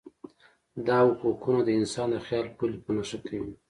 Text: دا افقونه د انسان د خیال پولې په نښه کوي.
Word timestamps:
دا 0.87 0.97
افقونه 1.11 1.61
د 1.65 1.69
انسان 1.79 2.07
د 2.11 2.17
خیال 2.25 2.47
پولې 2.57 2.77
په 2.85 2.91
نښه 2.97 3.17
کوي. 3.27 3.53